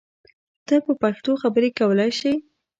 [0.67, 2.33] ته په پښتو خبری کولای شی!